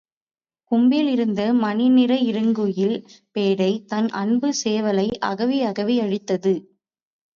கொம்பிலிருந்த 0.71 1.41
மணிநிற 1.59 2.15
இருங்குயில் 2.21 2.95
பேடை 3.35 3.85
தன் 3.85 4.09
அன்புச் 4.21 4.59
சேவலை 4.63 5.07
அகவி 5.29 5.63
அகவி 5.63 5.97
அழைத்தது. 5.99 6.53